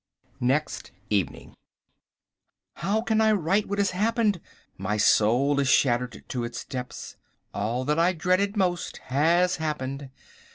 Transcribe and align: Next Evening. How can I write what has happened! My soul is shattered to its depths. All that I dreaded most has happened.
Next 0.39 0.89
Evening. 1.11 1.53
How 2.77 3.01
can 3.01 3.21
I 3.21 3.33
write 3.33 3.67
what 3.67 3.77
has 3.77 3.91
happened! 3.91 4.41
My 4.75 4.97
soul 4.97 5.59
is 5.59 5.67
shattered 5.67 6.23
to 6.27 6.43
its 6.43 6.65
depths. 6.65 7.17
All 7.53 7.85
that 7.85 7.99
I 7.99 8.13
dreaded 8.13 8.57
most 8.57 8.97
has 9.13 9.57
happened. 9.57 10.09